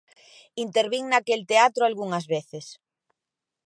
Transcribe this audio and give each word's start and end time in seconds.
Intervín 0.65 1.05
naquel 1.07 1.41
teatro 1.51 1.81
algunhas 1.85 2.25
veces. 2.35 2.65